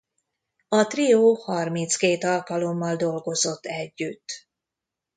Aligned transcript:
A 0.67 0.85
trió 0.87 1.33
harminckét 1.33 2.23
alkalommal 2.23 2.95
dolgozott 2.95 3.65
együtt. 3.65 4.47